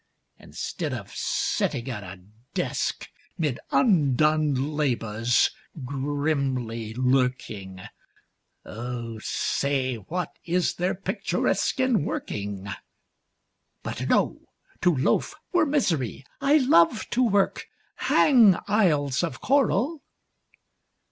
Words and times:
Instead 0.39 0.95
of 0.95 1.13
sitting 1.15 1.87
at 1.87 2.03
a 2.03 2.23
desk 2.55 3.07
'Mid 3.37 3.59
undone 3.69 4.75
labours, 4.75 5.51
grimly 5.85 6.91
lurking 6.95 7.79
Oh, 8.65 9.19
say, 9.19 9.97
what 9.97 10.33
is 10.43 10.73
there 10.73 10.95
picturesque 10.95 11.79
In 11.79 12.03
working? 12.03 12.67
But 13.83 14.09
no! 14.09 14.47
to 14.81 14.95
loaf 14.97 15.35
were 15.53 15.67
misery! 15.67 16.25
I 16.41 16.57
love 16.57 17.07
to 17.11 17.21
work! 17.23 17.67
Hang 17.97 18.57
isles 18.67 19.21
of 19.21 19.39
coral! 19.39 20.01